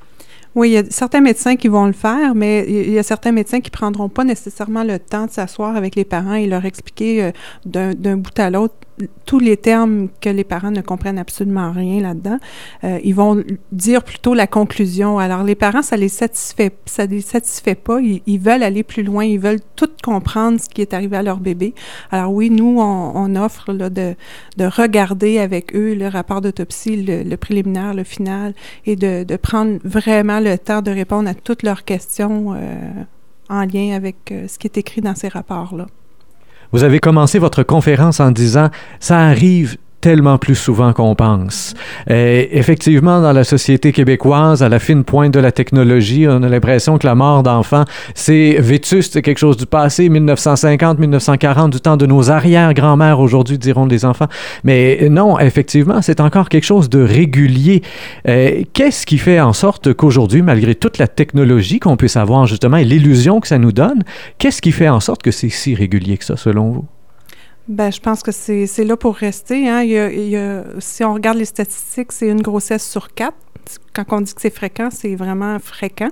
oui, 0.54 0.70
il 0.70 0.72
y 0.72 0.76
a 0.76 0.84
certains 0.90 1.20
médecins 1.20 1.56
qui 1.56 1.68
vont 1.68 1.86
le 1.86 1.92
faire, 1.92 2.34
mais 2.34 2.64
il 2.68 2.90
y 2.90 2.98
a 2.98 3.02
certains 3.02 3.32
médecins 3.32 3.60
qui 3.60 3.70
prendront 3.70 4.08
pas 4.08 4.24
nécessairement 4.24 4.84
le 4.84 4.98
temps 4.98 5.26
de 5.26 5.30
s'asseoir 5.30 5.76
avec 5.76 5.96
les 5.96 6.04
parents 6.04 6.34
et 6.34 6.46
leur 6.46 6.64
expliquer 6.64 7.32
euh, 7.66 7.92
d'un 7.94 8.16
bout 8.16 8.38
à 8.38 8.50
l'autre 8.50 8.74
tous 9.24 9.38
les 9.38 9.56
termes 9.56 10.08
que 10.20 10.28
les 10.28 10.44
parents 10.44 10.70
ne 10.70 10.80
comprennent 10.80 11.18
absolument 11.18 11.72
rien 11.72 12.00
là-dedans. 12.00 12.38
Euh, 12.84 12.98
ils 13.02 13.14
vont 13.14 13.42
dire 13.70 14.02
plutôt 14.02 14.34
la 14.34 14.46
conclusion. 14.46 15.18
Alors, 15.18 15.42
les 15.42 15.54
parents, 15.54 15.82
ça 15.82 15.96
les 15.96 16.08
satisfait, 16.08 16.72
ça 16.86 17.06
les 17.06 17.20
satisfait 17.20 17.74
pas. 17.74 18.00
Ils, 18.00 18.38
veulent 18.38 18.62
aller 18.62 18.82
plus 18.82 19.02
loin. 19.02 19.24
Ils 19.24 19.38
veulent 19.38 19.60
tout 19.76 19.90
comprendre 20.02 20.60
ce 20.60 20.68
qui 20.68 20.82
est 20.82 20.94
arrivé 20.94 21.16
à 21.16 21.22
leur 21.22 21.38
bébé. 21.38 21.74
Alors 22.10 22.32
oui, 22.32 22.50
nous, 22.50 22.78
on, 22.80 23.36
offre 23.36 23.72
là, 23.72 23.88
de, 23.88 24.14
de, 24.56 24.64
regarder 24.64 25.38
avec 25.38 25.74
eux 25.74 25.94
le 25.94 26.08
rapport 26.08 26.40
d'autopsie, 26.40 27.02
le, 27.02 27.36
préliminaire, 27.36 27.94
le 27.94 28.04
final, 28.04 28.54
et 28.84 28.96
de, 28.96 29.24
de, 29.24 29.36
prendre 29.36 29.78
vraiment 29.84 30.40
le 30.40 30.58
temps 30.58 30.82
de 30.82 30.90
répondre 30.90 31.28
à 31.28 31.34
toutes 31.34 31.62
leurs 31.62 31.84
questions 31.84 32.54
euh, 32.54 32.58
en 33.48 33.64
lien 33.64 33.94
avec 33.94 34.16
euh, 34.30 34.48
ce 34.48 34.58
qui 34.58 34.66
est 34.66 34.76
écrit 34.76 35.00
dans 35.00 35.14
ces 35.14 35.28
rapports-là. 35.28 35.86
Vous 36.72 36.84
avez 36.84 37.00
commencé 37.00 37.38
votre 37.38 37.62
conférence 37.62 38.18
en 38.20 38.30
disant 38.30 38.70
ça 38.98 39.18
arrive 39.18 39.76
tellement 40.02 40.36
plus 40.36 40.56
souvent 40.56 40.92
qu'on 40.92 41.14
pense. 41.14 41.74
Effectivement, 42.08 43.22
dans 43.22 43.32
la 43.32 43.44
société 43.44 43.92
québécoise, 43.92 44.62
à 44.62 44.68
la 44.68 44.78
fine 44.78 45.04
pointe 45.04 45.32
de 45.32 45.40
la 45.40 45.52
technologie, 45.52 46.26
on 46.28 46.42
a 46.42 46.48
l'impression 46.48 46.98
que 46.98 47.06
la 47.06 47.14
mort 47.14 47.42
d'enfants, 47.42 47.84
c'est 48.14 48.56
vétuste, 48.58 49.14
c'est 49.14 49.22
quelque 49.22 49.38
chose 49.38 49.56
du 49.56 49.64
passé, 49.64 50.08
1950, 50.08 50.98
1940, 50.98 51.72
du 51.72 51.80
temps 51.80 51.96
de 51.96 52.04
nos 52.04 52.30
arrière-grand-mères 52.30 53.20
aujourd'hui, 53.20 53.58
diront 53.58 53.86
les 53.86 54.04
enfants. 54.04 54.26
Mais 54.64 55.08
non, 55.08 55.38
effectivement, 55.38 56.02
c'est 56.02 56.20
encore 56.20 56.48
quelque 56.48 56.64
chose 56.64 56.90
de 56.90 57.00
régulier. 57.02 57.82
Qu'est-ce 58.24 59.06
qui 59.06 59.18
fait 59.18 59.40
en 59.40 59.52
sorte 59.52 59.94
qu'aujourd'hui, 59.94 60.42
malgré 60.42 60.74
toute 60.74 60.98
la 60.98 61.06
technologie 61.06 61.78
qu'on 61.78 61.96
puisse 61.96 62.16
avoir 62.16 62.46
justement 62.46 62.76
et 62.76 62.84
l'illusion 62.84 63.38
que 63.38 63.46
ça 63.46 63.58
nous 63.58 63.72
donne, 63.72 64.02
qu'est-ce 64.38 64.60
qui 64.60 64.72
fait 64.72 64.88
en 64.88 64.98
sorte 64.98 65.22
que 65.22 65.30
c'est 65.30 65.48
si 65.48 65.76
régulier 65.76 66.18
que 66.18 66.24
ça, 66.24 66.36
selon 66.36 66.70
vous? 66.70 66.84
Ben, 67.68 67.92
je 67.92 68.00
pense 68.00 68.22
que 68.22 68.32
c'est 68.32 68.84
là 68.84 68.96
pour 68.96 69.14
rester. 69.14 69.68
Hein. 69.68 69.84
Si 70.80 71.04
on 71.04 71.14
regarde 71.14 71.38
les 71.38 71.44
statistiques, 71.44 72.12
c'est 72.12 72.28
une 72.28 72.42
grossesse 72.42 72.88
sur 72.88 73.14
quatre. 73.14 73.36
Quand 73.92 74.04
on 74.10 74.20
dit 74.22 74.34
que 74.34 74.40
c'est 74.40 74.54
fréquent, 74.54 74.88
c'est 74.90 75.14
vraiment 75.14 75.58
fréquent. 75.60 76.08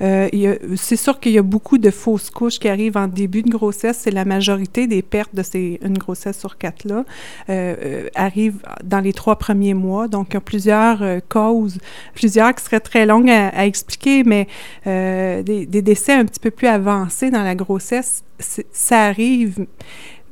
Euh, 0.00 0.28
c'est 0.76 0.96
sûr 0.96 1.20
qu'il 1.20 1.32
y 1.32 1.38
a 1.38 1.42
beaucoup 1.42 1.76
de 1.76 1.90
fausses 1.90 2.30
couches 2.30 2.58
qui 2.58 2.68
arrivent 2.68 2.96
en 2.96 3.08
début 3.08 3.42
de 3.42 3.50
grossesse. 3.50 3.98
C'est 4.02 4.10
la 4.10 4.24
majorité 4.24 4.86
des 4.86 5.02
pertes 5.02 5.34
de 5.34 5.42
ces 5.42 5.78
une 5.82 5.98
grossesse 5.98 6.38
sur 6.38 6.56
quatre-là 6.56 7.04
euh, 7.50 7.76
euh, 7.84 8.08
arrivent 8.14 8.62
dans 8.82 9.00
les 9.00 9.12
trois 9.12 9.36
premiers 9.36 9.74
mois. 9.74 10.08
Donc, 10.08 10.28
il 10.30 10.34
y 10.34 10.36
a 10.36 10.40
plusieurs 10.40 11.02
euh, 11.02 11.18
causes, 11.28 11.78
plusieurs 12.14 12.54
qui 12.54 12.64
seraient 12.64 12.80
très 12.80 13.04
longues 13.04 13.30
à, 13.30 13.66
expliquer, 13.66 14.24
mais 14.24 14.46
des 14.86 15.82
décès 15.82 16.14
un 16.14 16.24
petit 16.24 16.40
peu 16.40 16.50
plus 16.50 16.68
avancés 16.68 17.30
dans 17.30 17.42
la 17.42 17.54
grossesse, 17.54 18.24
ça 18.38 19.04
arrive 19.04 19.66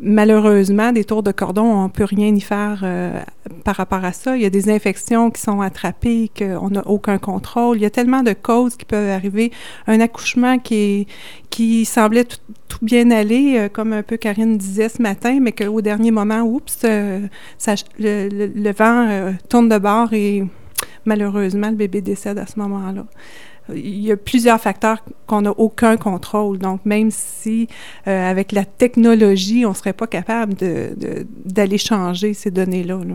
Malheureusement, 0.00 0.90
des 0.90 1.04
tours 1.04 1.22
de 1.22 1.30
cordon, 1.30 1.62
on 1.62 1.84
ne 1.84 1.88
peut 1.88 2.04
rien 2.04 2.34
y 2.34 2.40
faire 2.40 2.80
euh, 2.82 3.20
par 3.62 3.76
rapport 3.76 4.04
à 4.04 4.12
ça. 4.12 4.36
Il 4.36 4.42
y 4.42 4.46
a 4.46 4.50
des 4.50 4.68
infections 4.68 5.30
qui 5.30 5.40
sont 5.40 5.60
attrapées, 5.60 6.32
qu'on 6.36 6.70
n'a 6.70 6.84
aucun 6.86 7.18
contrôle. 7.18 7.76
Il 7.76 7.82
y 7.82 7.86
a 7.86 7.90
tellement 7.90 8.24
de 8.24 8.32
causes 8.32 8.76
qui 8.76 8.86
peuvent 8.86 9.08
arriver. 9.08 9.52
Un 9.86 10.00
accouchement 10.00 10.58
qui, 10.58 11.06
qui 11.48 11.84
semblait 11.84 12.24
tout, 12.24 12.38
bien 12.82 13.12
aller, 13.12 13.54
euh, 13.56 13.68
comme 13.68 13.92
un 13.92 14.02
peu 14.02 14.16
Karine 14.16 14.58
disait 14.58 14.88
ce 14.88 15.00
matin, 15.00 15.38
mais 15.40 15.52
qu'au 15.52 15.80
dernier 15.80 16.10
moment, 16.10 16.42
oups, 16.42 16.80
euh, 16.84 17.20
le, 18.00 18.72
vent 18.72 19.32
tourne 19.48 19.68
de 19.68 19.78
bord 19.78 20.12
et 20.12 20.42
malheureusement, 21.04 21.70
le 21.70 21.76
bébé 21.76 22.00
décède 22.00 22.38
à 22.38 22.46
ce 22.46 22.58
moment-là 22.58 23.04
il 23.73 24.00
y 24.00 24.12
a 24.12 24.16
plusieurs 24.16 24.61
facteurs 24.61 25.02
qu'on 25.26 25.42
n'a 25.42 25.52
aucun 25.52 25.97
contrôle. 25.97 26.59
Donc, 26.59 26.80
même 26.85 27.11
si 27.11 27.68
euh, 28.06 28.30
avec 28.30 28.52
la 28.52 28.64
technologie, 28.64 29.64
on 29.64 29.71
ne 29.71 29.75
serait 29.75 29.92
pas 29.92 30.06
capable 30.06 30.54
d'aller 31.44 31.78
changer 31.78 32.35
ces 32.35 32.50
données-là. 32.50 32.99
là 33.06 33.14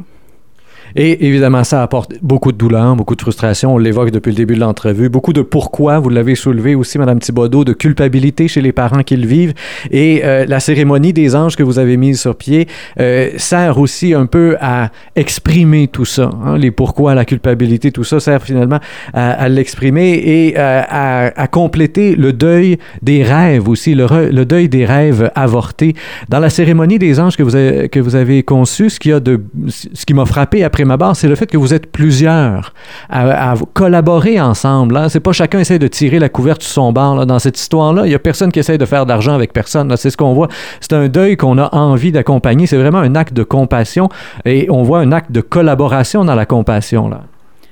et 0.96 1.27
évidemment, 1.27 1.63
ça 1.63 1.84
apporte 1.84 2.13
beaucoup 2.22 2.51
de 2.51 2.58
douleur, 2.58 2.96
beaucoup 2.96 3.15
de 3.15 3.22
frustration. 3.22 3.75
On 3.75 3.77
l'évoque 3.77 4.12
depuis 4.12 4.31
le 4.31 4.36
début 4.36 4.55
de 4.55 4.60
l'entrevue. 4.60 5.10
Beaucoup 5.10 5.34
de 5.34 5.41
pourquoi, 5.41 6.00
vous 6.00 6.10
l'avez 6.10 6.36
soulevé 6.36 6.75
aussi, 6.75 6.98
Madame 6.98 7.19
Thibodeau, 7.19 7.63
de 7.63 7.74
culpabilité 7.74 8.48
chez 8.48 8.62
les 8.62 8.72
parents 8.72 9.03
qui 9.03 9.15
le 9.15 9.27
vivent. 9.27 9.53
Et 9.91 10.22
euh, 10.24 10.46
la 10.46 10.60
cérémonie 10.60 11.13
des 11.13 11.36
anges 11.36 11.55
que 11.55 11.63
vous 11.63 11.79
avez 11.79 11.98
mise 11.98 12.19
sur 12.19 12.36
pied 12.36 12.67
euh, 13.00 13.29
sert 13.38 13.77
aussi 13.77 14.13
un 14.13 14.25
peu 14.25 14.58
à 14.60 14.89
exprimer 15.15 15.88
tout 15.88 16.05
ça. 16.05 16.29
Hein, 16.46 16.58
les 16.58 16.72
pourquoi, 16.72 17.15
la 17.15 17.25
culpabilité, 17.25 17.91
tout 17.91 18.03
ça 18.03 18.19
sert 18.19 18.41
finalement 18.41 18.79
à, 19.13 19.50
l'exprimer 19.50 20.13
et 20.13 20.55
euh, 20.58 20.81
à, 20.89 21.48
compléter 21.48 22.15
le 22.15 22.34
deuil 22.34 22.77
des 23.01 23.24
rêves 23.24 23.67
aussi, 23.67 23.96
le, 23.96 24.05
le, 24.31 24.46
deuil 24.46 24.69
des 24.69 24.86
rêves 24.86 25.31
avortés. 25.36 25.96
Dans 26.29 26.39
la 26.39 26.50
cérémonie 26.50 27.00
des 27.00 27.19
anges 27.19 27.38
que 27.38 27.43
vous 27.43 27.55
avez, 27.55 27.89
que 27.89 28.00
vous 28.00 28.15
avez 28.15 28.43
conçue, 28.43 28.89
ce 28.89 29.00
qui, 29.00 29.12
a 29.12 29.19
de, 29.19 29.41
ce 29.67 30.05
qui 30.05 30.13
m'a 30.13 30.25
frappé 30.25 30.63
après 30.63 30.78
c'est 31.13 31.27
le 31.27 31.36
fait 31.36 31.48
que 31.48 31.57
vous 31.57 31.74
êtes 31.74 31.91
plusieurs 31.91 32.74
à, 33.09 33.53
collaborer 33.74 34.39
ensemble. 34.39 34.98
Hein. 34.98 35.09
C'est 35.09 35.19
pas 35.19 35.31
chacun 35.31 35.59
essaie 35.59 35.79
de 35.79 35.88
tirer 35.88 36.19
la 36.19 36.29
couverture 36.29 36.67
sur 36.67 36.74
son 36.74 36.91
bar. 36.91 37.25
Dans 37.25 37.39
cette 37.39 37.59
histoire-là, 37.59 38.05
il 38.05 38.12
y 38.12 38.15
a 38.15 38.19
personne 38.19 38.51
qui 38.51 38.59
essaie 38.59 38.77
de 38.77 38.86
faire 38.86 39.05
d'argent 39.05 39.33
avec 39.33 39.53
personne. 39.53 39.95
C'est 39.98 40.09
ce 40.09 40.17
qu'on 40.17 40.33
voit. 40.33 40.48
C'est 40.81 40.93
un 40.93 41.07
deuil 41.07 41.38
qu'on 41.38 41.57
a 41.57 41.74
envie 41.75 42.12
d'accompagner. 42.12 42.67
C'est 42.67 42.77
vraiment 42.77 43.00
un 43.00 43.15
acte 43.15 43.33
de 43.33 43.43
compassion 43.43 44.09
et 44.45 44.67
on 44.69 44.83
voit 44.83 45.00
un 45.00 45.12
acte 45.12 45.31
de 45.31 45.41
collaboration 45.41 46.25
dans 46.25 46.36
la 46.36 46.45
compassion. 46.45 47.09
Là. 47.09 47.21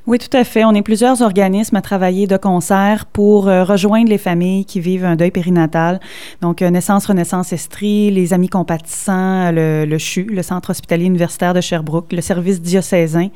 Oui, 0.07 0.19
tout 0.19 0.37
à 0.37 0.45
fait. 0.45 0.63
On 0.63 0.73
est 0.73 0.83
plusieurs 0.83 1.21
organismes 1.21 1.75
à 1.75 1.81
travailler 1.81 2.27
de 2.27 2.37
concert 2.37 3.07
pour 3.07 3.49
euh, 3.49 3.65
rejoindre 3.65 4.07
les 4.09 4.17
familles 4.17 4.63
qui 4.63 4.79
vivent 4.79 5.03
un 5.03 5.17
deuil 5.17 5.31
périnatal. 5.31 5.99
Donc, 6.39 6.61
euh, 6.61 6.69
Naissance, 6.69 7.07
Renaissance, 7.07 7.51
Estrie, 7.51 8.09
les 8.09 8.31
Amis 8.31 8.47
compatissants, 8.47 9.51
le, 9.51 9.83
le, 9.83 9.97
CHU, 9.97 10.23
le 10.23 10.43
Centre 10.43 10.69
hospitalier 10.69 11.07
universitaire 11.07 11.53
de 11.53 11.59
Sherbrooke, 11.59 12.13
le 12.13 12.21
service 12.21 12.61
diocésain 12.61 13.27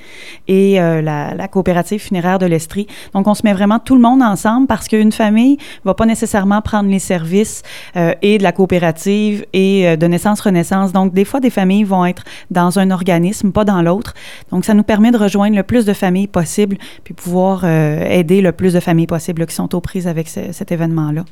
et 0.47 0.79
euh, 0.79 1.01
la, 1.01 1.35
la, 1.35 1.49
coopérative 1.49 1.99
funéraire 1.99 2.39
de 2.39 2.45
l'Estrie. 2.45 2.87
Donc, 3.13 3.27
on 3.27 3.33
se 3.33 3.41
met 3.43 3.51
vraiment 3.51 3.79
tout 3.79 3.95
le 3.95 4.01
monde 4.01 4.21
ensemble 4.21 4.67
parce 4.67 4.87
qu'une 4.87 5.11
famille 5.11 5.57
va 5.83 5.93
pas 5.93 6.05
nécessairement 6.05 6.61
prendre 6.61 6.89
les 6.89 6.99
services 6.99 7.63
et 8.21 8.37
de 8.37 8.43
la 8.43 8.53
coopérative 8.53 9.45
et 9.51 9.97
de 9.97 10.07
Naissance, 10.07 10.39
Renaissance. 10.39 10.93
Donc, 10.93 11.13
des 11.13 11.25
fois, 11.25 11.41
des 11.41 11.49
familles 11.49 11.83
vont 11.83 12.05
être 12.05 12.23
dans 12.49 12.79
un 12.79 12.91
organisme, 12.91 13.51
pas 13.51 13.65
dans 13.65 13.81
l'autre. 13.81 14.13
Donc, 14.51 14.63
ça 14.63 14.73
nous 14.73 14.83
permet 14.83 15.11
de 15.11 15.17
rejoindre 15.17 15.57
le 15.57 15.63
plus 15.63 15.83
de 15.83 15.91
familles 15.91 16.27
possible 16.27 16.60
puis 16.67 17.13
pouvoir 17.13 17.61
euh, 17.63 18.05
aider 18.07 18.41
le 18.41 18.51
plus 18.51 18.73
de 18.73 18.79
familles 18.79 19.07
possible 19.07 19.45
qui 19.45 19.55
sont 19.55 19.73
aux 19.75 19.81
prises 19.81 20.07
avec 20.07 20.27
cet 20.27 20.71
événement-là. 20.71 21.25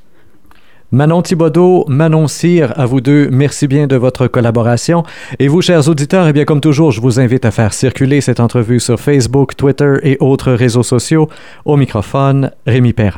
Manon 0.91 1.21
Thibodeau, 1.21 1.85
Manon 1.87 2.27
Cyr, 2.27 2.73
à 2.75 2.87
vous 2.87 2.99
deux, 2.99 3.29
merci 3.31 3.67
bien 3.67 3.85
de 3.85 3.95
votre 3.95 4.25
collaboration. 4.25 5.03
Et 5.37 5.47
vous, 5.47 5.61
chers 5.61 5.87
auditeurs, 5.87 6.27
eh 6.27 6.33
bien, 6.33 6.45
comme 6.45 6.61
toujours, 6.61 6.91
je 6.91 6.99
vous 6.99 7.19
invite 7.19 7.45
à 7.45 7.51
faire 7.51 7.73
circuler 7.73 8.21
cette 8.21 8.39
entrevue 8.39 8.79
sur 8.79 8.99
Facebook, 8.99 9.55
Twitter 9.55 9.97
et 10.01 10.17
autres 10.19 10.51
réseaux 10.51 10.81
sociaux. 10.81 11.29
Au 11.63 11.77
microphone, 11.77 12.49
Rémi 12.65 12.93
Perra. 12.93 13.17